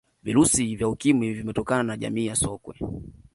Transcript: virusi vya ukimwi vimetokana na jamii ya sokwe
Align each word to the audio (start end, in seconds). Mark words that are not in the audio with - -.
virusi 0.23 0.75
vya 0.75 0.87
ukimwi 0.89 1.33
vimetokana 1.33 1.83
na 1.83 1.97
jamii 1.97 2.25
ya 2.25 2.35
sokwe 2.35 2.75